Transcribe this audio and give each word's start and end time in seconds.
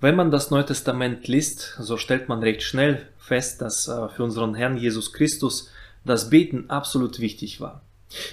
Wenn 0.00 0.14
man 0.14 0.30
das 0.30 0.52
Neue 0.52 0.64
Testament 0.64 1.26
liest, 1.26 1.74
so 1.80 1.96
stellt 1.96 2.28
man 2.28 2.40
recht 2.40 2.62
schnell 2.62 3.08
fest, 3.18 3.60
dass 3.60 3.88
äh, 3.88 4.08
für 4.08 4.22
unseren 4.22 4.54
Herrn 4.54 4.76
Jesus 4.76 5.12
Christus 5.12 5.70
das 6.04 6.30
Beten 6.30 6.70
absolut 6.70 7.18
wichtig 7.18 7.60
war. 7.60 7.82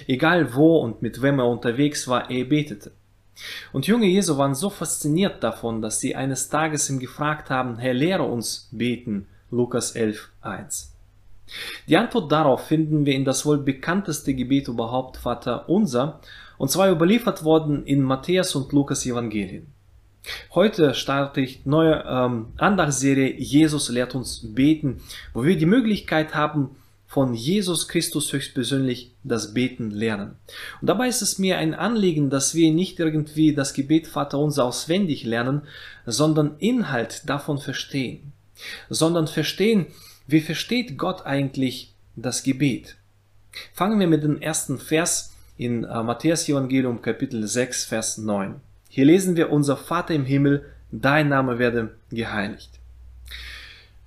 Egal 0.06 0.54
wo 0.54 0.78
und 0.78 1.02
mit 1.02 1.22
wem 1.22 1.40
er 1.40 1.48
unterwegs 1.48 2.06
war, 2.06 2.30
er 2.30 2.44
betete. 2.44 2.92
Und 3.72 3.88
junge 3.88 4.06
Jesu 4.06 4.38
waren 4.38 4.54
so 4.54 4.70
fasziniert 4.70 5.42
davon, 5.42 5.82
dass 5.82 5.98
sie 5.98 6.14
eines 6.14 6.48
Tages 6.48 6.88
ihn 6.88 7.00
gefragt 7.00 7.50
haben, 7.50 7.78
Herr, 7.78 7.94
lehre 7.94 8.22
uns 8.22 8.68
beten, 8.70 9.26
Lukas 9.50 9.96
11, 9.96 10.30
1. 10.42 10.92
Die 11.88 11.96
Antwort 11.96 12.30
darauf 12.30 12.66
finden 12.68 13.06
wir 13.06 13.14
in 13.14 13.24
das 13.24 13.44
wohl 13.44 13.58
bekannteste 13.58 14.34
Gebet 14.34 14.68
überhaupt, 14.68 15.16
Vater 15.16 15.68
unser, 15.68 16.20
und 16.58 16.70
zwar 16.70 16.90
überliefert 16.90 17.42
worden 17.42 17.84
in 17.84 18.02
Matthäus 18.02 18.54
und 18.54 18.72
Lukas 18.72 19.04
Evangelien. 19.04 19.75
Heute 20.54 20.94
starte 20.94 21.40
ich 21.40 21.64
neue 21.66 22.04
ähm, 22.08 22.46
Andachtsserie 22.56 23.34
Jesus 23.36 23.88
lehrt 23.88 24.14
uns 24.14 24.40
beten, 24.54 25.00
wo 25.34 25.44
wir 25.44 25.56
die 25.56 25.66
Möglichkeit 25.66 26.34
haben, 26.34 26.70
von 27.06 27.34
Jesus 27.34 27.88
Christus 27.88 28.32
höchstpersönlich 28.32 29.12
das 29.22 29.54
Beten 29.54 29.90
lernen. 29.90 30.36
Und 30.80 30.88
dabei 30.88 31.08
ist 31.08 31.22
es 31.22 31.38
mir 31.38 31.56
ein 31.56 31.72
Anliegen, 31.72 32.30
dass 32.30 32.54
wir 32.54 32.70
nicht 32.72 32.98
irgendwie 32.98 33.54
das 33.54 33.74
Gebet 33.74 34.06
Vater 34.06 34.38
unser 34.38 34.64
auswendig 34.64 35.24
lernen, 35.24 35.62
sondern 36.04 36.56
Inhalt 36.58 37.22
davon 37.28 37.58
verstehen. 37.58 38.32
Sondern 38.90 39.28
verstehen, 39.28 39.86
wie 40.26 40.40
versteht 40.40 40.98
Gott 40.98 41.24
eigentlich 41.24 41.94
das 42.16 42.42
Gebet? 42.42 42.96
Fangen 43.72 44.00
wir 44.00 44.08
mit 44.08 44.24
dem 44.24 44.40
ersten 44.42 44.78
Vers 44.78 45.32
in 45.56 45.84
äh, 45.84 46.02
Matthäus 46.02 46.48
Evangelium 46.48 47.00
Kapitel 47.00 47.46
6, 47.46 47.84
Vers 47.84 48.18
9. 48.18 48.60
Hier 48.96 49.04
lesen 49.04 49.36
wir, 49.36 49.52
unser 49.52 49.76
Vater 49.76 50.14
im 50.14 50.24
Himmel, 50.24 50.64
dein 50.90 51.28
Name 51.28 51.58
werde 51.58 51.94
geheiligt. 52.08 52.70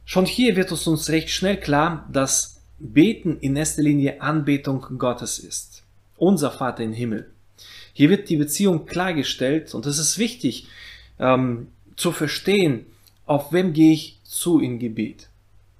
Schon 0.03 0.25
hier 0.25 0.55
wird 0.55 0.71
es 0.71 0.87
uns 0.87 1.09
recht 1.09 1.29
schnell 1.29 1.57
klar, 1.57 2.09
dass 2.11 2.61
Beten 2.79 3.37
in 3.37 3.55
erster 3.55 3.83
Linie 3.83 4.19
Anbetung 4.19 4.83
Gottes 4.97 5.37
ist. 5.37 5.83
Unser 6.17 6.49
Vater 6.49 6.83
im 6.83 6.93
Himmel. 6.93 7.29
Hier 7.93 8.09
wird 8.09 8.29
die 8.29 8.37
Beziehung 8.37 8.87
klargestellt 8.87 9.75
und 9.75 9.85
es 9.85 9.99
ist 9.99 10.17
wichtig 10.17 10.67
ähm, 11.19 11.67
zu 11.95 12.11
verstehen, 12.11 12.87
auf 13.27 13.53
wem 13.53 13.73
gehe 13.73 13.93
ich 13.93 14.19
zu 14.23 14.59
in 14.59 14.79
Gebet. 14.79 15.29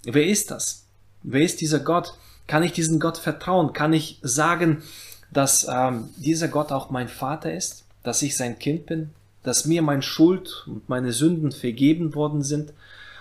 Wer 0.04 0.28
ist 0.28 0.52
das? 0.52 0.86
Wer 1.24 1.42
ist 1.42 1.62
dieser 1.62 1.80
Gott? 1.80 2.14
Kann 2.46 2.62
ich 2.62 2.74
diesen 2.74 3.00
Gott 3.00 3.18
vertrauen? 3.18 3.74
Kann 3.74 3.92
ich 3.92 4.20
sagen, 4.22 4.84
dass 5.32 5.68
ähm, 5.68 6.10
dieser 6.18 6.48
Gott 6.48 6.72
auch 6.72 6.92
mein 6.92 7.08
Vater 7.08 7.52
ist? 7.52 7.86
Dass 8.04 8.22
ich 8.22 8.38
sein 8.38 8.60
Kind 8.60 8.86
bin, 8.86 9.10
dass 9.44 9.66
mir 9.66 9.82
mein 9.82 10.02
Schuld 10.02 10.66
und 10.68 10.90
meine 10.90 11.12
Sünden 11.12 11.52
vergeben 11.52 12.16
worden 12.16 12.44
sind. 12.44 12.74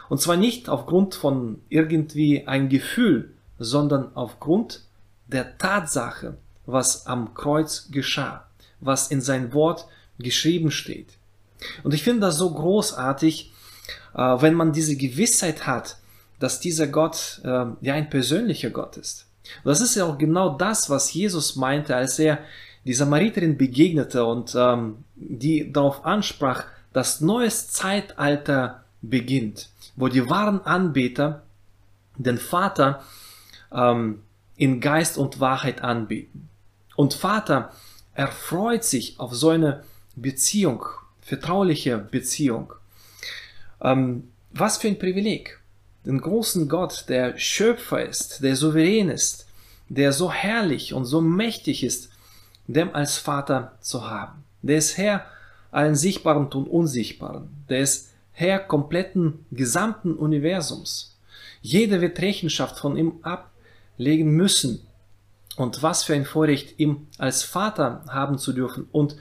Und 0.08 0.20
zwar 0.20 0.36
nicht 0.36 0.68
aufgrund 0.68 1.14
von 1.14 1.60
irgendwie 1.68 2.46
ein 2.46 2.68
Gefühl, 2.68 3.30
sondern 3.58 4.10
aufgrund 4.14 4.82
der 5.26 5.58
Tatsache, 5.58 6.36
was 6.66 7.06
am 7.06 7.34
Kreuz 7.34 7.88
geschah, 7.90 8.46
was 8.80 9.08
in 9.08 9.20
sein 9.20 9.52
Wort 9.52 9.86
geschrieben 10.18 10.70
steht. 10.70 11.08
Und 11.82 11.94
ich 11.94 12.02
finde 12.02 12.20
das 12.20 12.36
so 12.36 12.52
großartig, 12.52 13.52
äh, 14.14 14.18
wenn 14.18 14.54
man 14.54 14.72
diese 14.72 14.96
Gewissheit 14.96 15.66
hat, 15.66 15.96
dass 16.38 16.60
dieser 16.60 16.86
Gott 16.86 17.40
äh, 17.44 17.66
ja 17.80 17.94
ein 17.94 18.10
persönlicher 18.10 18.70
Gott 18.70 18.96
ist. 18.96 19.26
Und 19.64 19.70
das 19.70 19.80
ist 19.80 19.94
ja 19.94 20.04
auch 20.04 20.18
genau 20.18 20.56
das, 20.56 20.90
was 20.90 21.12
Jesus 21.12 21.56
meinte, 21.56 21.96
als 21.96 22.18
er 22.18 22.38
die 22.88 22.94
Samariterin 22.94 23.58
begegnete 23.58 24.24
und 24.24 24.54
ähm, 24.56 25.04
die 25.14 25.70
darauf 25.70 26.06
ansprach, 26.06 26.64
dass 26.94 27.20
neues 27.20 27.68
Zeitalter 27.68 28.82
beginnt, 29.02 29.68
wo 29.94 30.08
die 30.08 30.30
wahren 30.30 30.62
Anbeter 30.62 31.42
den 32.16 32.38
Vater 32.38 33.04
ähm, 33.70 34.22
in 34.56 34.80
Geist 34.80 35.18
und 35.18 35.38
Wahrheit 35.38 35.82
anbeten. 35.82 36.48
Und 36.96 37.12
Vater 37.12 37.74
erfreut 38.14 38.84
sich 38.84 39.20
auf 39.20 39.34
so 39.34 39.50
eine 39.50 39.84
Beziehung, 40.16 40.86
vertrauliche 41.20 41.98
Beziehung. 41.98 42.72
Ähm, 43.82 44.30
was 44.50 44.78
für 44.78 44.88
ein 44.88 44.98
Privileg. 44.98 45.60
Den 46.06 46.22
großen 46.22 46.70
Gott, 46.70 47.04
der 47.10 47.36
Schöpfer 47.36 48.02
ist, 48.02 48.42
der 48.42 48.56
souverän 48.56 49.10
ist, 49.10 49.46
der 49.90 50.14
so 50.14 50.32
herrlich 50.32 50.94
und 50.94 51.04
so 51.04 51.20
mächtig 51.20 51.84
ist, 51.84 52.08
dem 52.68 52.94
als 52.94 53.18
Vater 53.18 53.72
zu 53.80 54.08
haben. 54.08 54.44
Der 54.62 54.78
ist 54.78 54.96
Herr 54.96 55.24
allen 55.72 55.96
Sichtbaren 55.96 56.46
und 56.46 56.68
Unsichtbaren. 56.68 57.48
Der 57.68 57.80
ist 57.80 58.10
Herr 58.32 58.60
kompletten 58.60 59.44
gesamten 59.50 60.14
Universums. 60.14 61.16
Jeder 61.60 62.00
wird 62.00 62.20
Rechenschaft 62.20 62.78
von 62.78 62.96
ihm 62.96 63.20
ablegen 63.22 64.30
müssen. 64.30 64.86
Und 65.56 65.82
was 65.82 66.04
für 66.04 66.14
ein 66.14 66.24
Vorrecht, 66.24 66.78
ihm 66.78 67.08
als 67.18 67.42
Vater 67.42 68.04
haben 68.08 68.38
zu 68.38 68.52
dürfen 68.52 68.86
und 68.92 69.16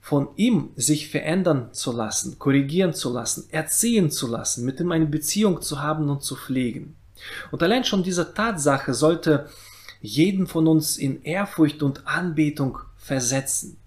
von 0.00 0.28
ihm 0.36 0.70
sich 0.76 1.10
verändern 1.10 1.72
zu 1.72 1.92
lassen, 1.92 2.38
korrigieren 2.38 2.94
zu 2.94 3.12
lassen, 3.12 3.48
erziehen 3.50 4.10
zu 4.10 4.26
lassen, 4.26 4.64
mit 4.64 4.80
ihm 4.80 4.92
eine 4.92 5.06
Beziehung 5.06 5.60
zu 5.60 5.80
haben 5.82 6.08
und 6.08 6.22
zu 6.22 6.36
pflegen. 6.36 6.96
Und 7.50 7.62
allein 7.62 7.84
schon 7.84 8.02
diese 8.02 8.34
Tatsache 8.34 8.94
sollte 8.94 9.48
jeden 10.04 10.46
von 10.46 10.66
uns 10.66 10.98
in 10.98 11.22
Ehrfurcht 11.22 11.82
und 11.82 12.06
Anbetung 12.06 12.78
versetzen. 12.98 13.78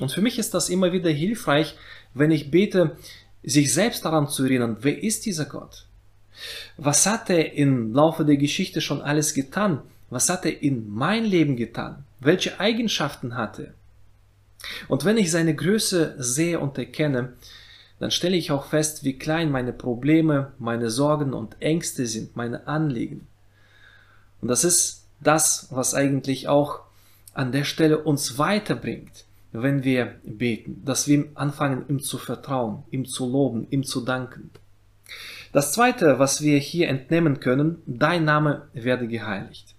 Und 0.00 0.10
für 0.10 0.22
mich 0.22 0.38
ist 0.38 0.54
das 0.54 0.70
immer 0.70 0.92
wieder 0.92 1.10
hilfreich, 1.10 1.76
wenn 2.14 2.30
ich 2.30 2.50
bete, 2.50 2.96
sich 3.42 3.72
selbst 3.72 4.04
daran 4.04 4.28
zu 4.28 4.44
erinnern, 4.44 4.78
wer 4.80 5.02
ist 5.02 5.26
dieser 5.26 5.44
Gott? 5.44 5.86
Was 6.78 7.04
hat 7.04 7.28
er 7.28 7.52
im 7.52 7.92
Laufe 7.92 8.24
der 8.24 8.38
Geschichte 8.38 8.80
schon 8.80 9.02
alles 9.02 9.34
getan? 9.34 9.82
Was 10.08 10.30
hat 10.30 10.46
er 10.46 10.62
in 10.62 10.88
mein 10.90 11.24
Leben 11.26 11.56
getan? 11.56 12.04
Welche 12.20 12.58
Eigenschaften 12.58 13.36
hat 13.36 13.58
er? 13.58 13.74
Und 14.88 15.04
wenn 15.04 15.18
ich 15.18 15.30
seine 15.30 15.54
Größe 15.54 16.14
sehe 16.18 16.58
und 16.58 16.78
erkenne, 16.78 17.34
dann 17.98 18.10
stelle 18.10 18.36
ich 18.36 18.50
auch 18.50 18.64
fest, 18.66 19.04
wie 19.04 19.18
klein 19.18 19.50
meine 19.50 19.74
Probleme, 19.74 20.52
meine 20.58 20.88
Sorgen 20.88 21.34
und 21.34 21.60
Ängste 21.60 22.06
sind, 22.06 22.34
meine 22.34 22.66
Anliegen. 22.66 23.26
Und 24.40 24.48
das 24.48 24.64
ist 24.64 25.05
das, 25.20 25.68
was 25.70 25.94
eigentlich 25.94 26.48
auch 26.48 26.80
an 27.34 27.52
der 27.52 27.64
Stelle 27.64 27.98
uns 27.98 28.38
weiterbringt, 28.38 29.24
wenn 29.52 29.84
wir 29.84 30.14
beten, 30.24 30.82
dass 30.84 31.08
wir 31.08 31.26
anfangen, 31.34 31.84
ihm 31.88 32.02
zu 32.02 32.18
vertrauen, 32.18 32.84
ihm 32.90 33.06
zu 33.06 33.30
loben, 33.30 33.66
ihm 33.70 33.84
zu 33.84 34.00
danken. 34.02 34.50
Das 35.52 35.72
zweite, 35.72 36.18
was 36.18 36.42
wir 36.42 36.58
hier 36.58 36.88
entnehmen 36.88 37.40
können, 37.40 37.82
dein 37.86 38.24
Name 38.24 38.68
werde 38.74 39.08
geheiligt. 39.08 39.74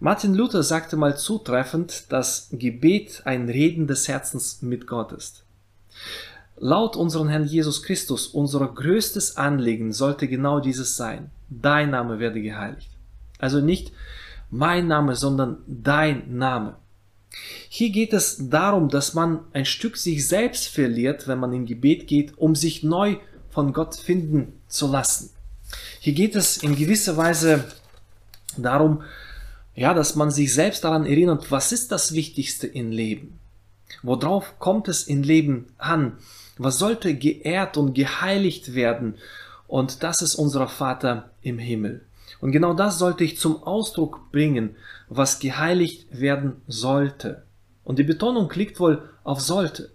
Martin 0.00 0.34
Luther 0.34 0.64
sagte 0.64 0.96
mal 0.96 1.16
zutreffend, 1.16 2.10
dass 2.10 2.48
Gebet 2.50 3.22
ein 3.24 3.48
Reden 3.48 3.86
des 3.86 4.08
Herzens 4.08 4.60
mit 4.62 4.88
Gott 4.88 5.12
ist. 5.12 5.44
Laut 6.56 6.96
unserem 6.96 7.28
Herrn 7.28 7.44
Jesus 7.44 7.82
Christus, 7.82 8.26
unser 8.26 8.66
größtes 8.66 9.36
Anliegen 9.36 9.92
sollte 9.92 10.26
genau 10.26 10.58
dieses 10.58 10.96
sein. 10.96 11.30
Dein 11.50 11.90
Name 11.90 12.18
werde 12.18 12.42
geheiligt. 12.42 12.90
Also 13.38 13.60
nicht 13.60 13.92
mein 14.52 14.86
Name, 14.86 15.16
sondern 15.16 15.58
dein 15.66 16.36
Name. 16.36 16.76
Hier 17.70 17.90
geht 17.90 18.12
es 18.12 18.50
darum, 18.50 18.90
dass 18.90 19.14
man 19.14 19.40
ein 19.54 19.64
Stück 19.64 19.96
sich 19.96 20.28
selbst 20.28 20.68
verliert, 20.68 21.26
wenn 21.26 21.40
man 21.40 21.54
in 21.54 21.64
Gebet 21.64 22.06
geht, 22.06 22.36
um 22.36 22.54
sich 22.54 22.82
neu 22.82 23.16
von 23.50 23.72
Gott 23.72 23.96
finden 23.96 24.60
zu 24.68 24.86
lassen. 24.86 25.30
Hier 26.00 26.12
geht 26.12 26.36
es 26.36 26.58
in 26.58 26.76
gewisser 26.76 27.16
Weise 27.16 27.64
darum, 28.58 29.02
ja, 29.74 29.94
dass 29.94 30.16
man 30.16 30.30
sich 30.30 30.52
selbst 30.52 30.84
daran 30.84 31.06
erinnert, 31.06 31.50
was 31.50 31.72
ist 31.72 31.90
das 31.90 32.12
Wichtigste 32.12 32.66
im 32.66 32.90
Leben? 32.90 33.38
Worauf 34.02 34.58
kommt 34.58 34.88
es 34.88 35.04
im 35.04 35.22
Leben 35.22 35.72
an? 35.78 36.18
Was 36.58 36.78
sollte 36.78 37.14
geehrt 37.14 37.78
und 37.78 37.94
geheiligt 37.94 38.74
werden? 38.74 39.14
Und 39.66 40.02
das 40.02 40.20
ist 40.20 40.34
unser 40.34 40.68
Vater 40.68 41.30
im 41.40 41.58
Himmel. 41.58 42.04
Und 42.42 42.50
genau 42.50 42.74
das 42.74 42.98
sollte 42.98 43.22
ich 43.22 43.38
zum 43.38 43.62
Ausdruck 43.62 44.32
bringen, 44.32 44.74
was 45.08 45.38
geheiligt 45.38 46.08
werden 46.10 46.60
sollte. 46.66 47.44
Und 47.84 48.00
die 48.00 48.02
Betonung 48.02 48.50
liegt 48.52 48.80
wohl 48.80 49.08
auf 49.22 49.40
sollte. 49.40 49.92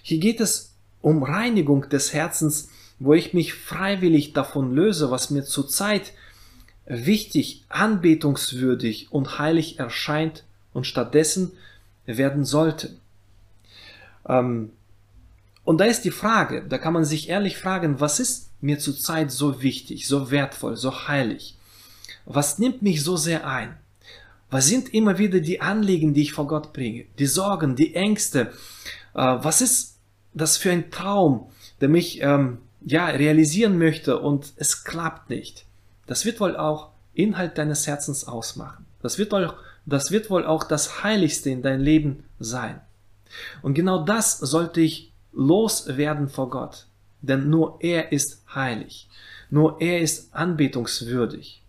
Hier 0.00 0.18
geht 0.20 0.40
es 0.40 0.74
um 1.02 1.22
Reinigung 1.22 1.86
des 1.90 2.14
Herzens, 2.14 2.70
wo 2.98 3.12
ich 3.12 3.34
mich 3.34 3.52
freiwillig 3.52 4.32
davon 4.32 4.74
löse, 4.74 5.10
was 5.10 5.28
mir 5.28 5.44
zurzeit 5.44 6.14
wichtig, 6.86 7.66
anbetungswürdig 7.68 9.12
und 9.12 9.38
heilig 9.38 9.78
erscheint 9.78 10.44
und 10.72 10.86
stattdessen 10.86 11.52
werden 12.06 12.46
sollte. 12.46 12.96
Ähm, 14.26 14.70
und 15.64 15.78
da 15.78 15.84
ist 15.84 16.02
die 16.04 16.10
Frage, 16.10 16.64
da 16.68 16.78
kann 16.78 16.92
man 16.92 17.04
sich 17.04 17.28
ehrlich 17.28 17.56
fragen, 17.56 18.00
was 18.00 18.20
ist 18.20 18.50
mir 18.60 18.78
zurzeit 18.78 19.30
so 19.30 19.62
wichtig, 19.62 20.06
so 20.06 20.30
wertvoll, 20.30 20.76
so 20.76 21.08
heilig? 21.08 21.56
Was 22.26 22.58
nimmt 22.58 22.82
mich 22.82 23.02
so 23.02 23.16
sehr 23.16 23.46
ein? 23.46 23.76
Was 24.50 24.66
sind 24.66 24.92
immer 24.92 25.18
wieder 25.18 25.40
die 25.40 25.60
Anliegen, 25.60 26.14
die 26.14 26.22
ich 26.22 26.32
vor 26.32 26.46
Gott 26.46 26.72
bringe? 26.72 27.06
Die 27.18 27.26
Sorgen, 27.26 27.76
die 27.76 27.94
Ängste? 27.94 28.52
Äh, 29.14 29.36
was 29.40 29.60
ist 29.60 29.98
das 30.34 30.56
für 30.56 30.70
ein 30.70 30.90
Traum, 30.90 31.50
der 31.80 31.88
mich 31.88 32.20
ähm, 32.22 32.58
ja, 32.84 33.06
realisieren 33.06 33.78
möchte 33.78 34.18
und 34.18 34.52
es 34.56 34.84
klappt 34.84 35.30
nicht, 35.30 35.64
das 36.06 36.24
wird 36.24 36.40
wohl 36.40 36.56
auch 36.56 36.90
Inhalt 37.14 37.56
deines 37.56 37.86
Herzens 37.86 38.26
ausmachen. 38.26 38.84
Das 39.00 39.18
wird 39.18 39.32
wohl, 39.32 39.52
das 39.86 40.10
wird 40.10 40.28
wohl 40.30 40.44
auch 40.44 40.64
das 40.64 41.02
Heiligste 41.02 41.50
in 41.50 41.62
dein 41.62 41.80
Leben 41.80 42.24
sein. 42.38 42.80
Und 43.62 43.74
genau 43.74 44.04
das 44.04 44.38
sollte 44.38 44.80
ich 44.80 45.13
loswerden 45.34 46.28
vor 46.28 46.50
Gott. 46.50 46.86
Denn 47.22 47.48
nur 47.48 47.78
er 47.80 48.12
ist 48.12 48.42
heilig. 48.54 49.08
Nur 49.50 49.80
er 49.80 50.00
ist 50.00 50.34
anbetungswürdig. 50.34 51.62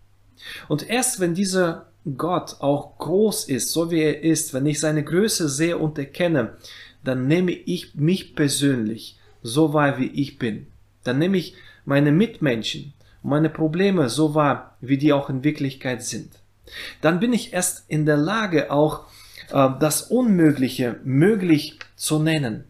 Und 0.68 0.88
erst 0.88 1.20
wenn 1.20 1.34
dieser 1.34 1.86
Gott 2.16 2.56
auch 2.60 2.98
groß 2.98 3.48
ist, 3.48 3.72
so 3.72 3.90
wie 3.90 4.00
er 4.00 4.22
ist, 4.22 4.54
wenn 4.54 4.66
ich 4.66 4.78
seine 4.78 5.02
Größe 5.02 5.48
sehe 5.48 5.76
und 5.76 5.98
erkenne, 5.98 6.56
dann 7.02 7.26
nehme 7.26 7.52
ich 7.52 7.94
mich 7.94 8.34
persönlich 8.34 9.18
so 9.42 9.72
wahr, 9.72 9.98
wie 9.98 10.08
ich 10.08 10.38
bin. 10.38 10.66
Dann 11.04 11.18
nehme 11.18 11.36
ich 11.36 11.54
meine 11.84 12.12
Mitmenschen, 12.12 12.92
meine 13.22 13.48
Probleme 13.48 14.08
so 14.08 14.34
wahr, 14.34 14.76
wie 14.80 14.98
die 14.98 15.12
auch 15.12 15.30
in 15.30 15.44
Wirklichkeit 15.44 16.02
sind. 16.02 16.32
Dann 17.00 17.20
bin 17.20 17.32
ich 17.32 17.52
erst 17.52 17.84
in 17.88 18.06
der 18.06 18.16
Lage, 18.16 18.70
auch 18.70 19.04
äh, 19.50 19.70
das 19.80 20.02
Unmögliche 20.02 21.00
möglich 21.04 21.78
zu 21.96 22.18
nennen. 22.18 22.64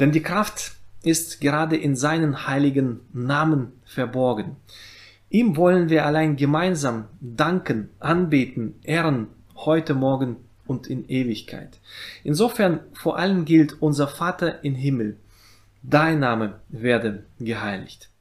Denn 0.00 0.12
die 0.12 0.22
Kraft 0.22 0.76
ist 1.02 1.40
gerade 1.40 1.76
in 1.76 1.96
seinen 1.96 2.46
heiligen 2.46 3.00
Namen 3.12 3.72
verborgen. 3.84 4.56
Ihm 5.30 5.56
wollen 5.56 5.88
wir 5.88 6.04
allein 6.06 6.36
gemeinsam 6.36 7.06
danken, 7.20 7.88
anbeten, 7.98 8.74
ehren, 8.82 9.28
heute, 9.56 9.94
morgen 9.94 10.36
und 10.66 10.86
in 10.86 11.08
Ewigkeit. 11.08 11.80
Insofern 12.22 12.80
vor 12.92 13.18
allem 13.18 13.44
gilt 13.44 13.80
unser 13.80 14.08
Vater 14.08 14.62
im 14.64 14.74
Himmel, 14.74 15.16
dein 15.82 16.20
Name 16.20 16.60
werde 16.68 17.24
geheiligt. 17.40 18.11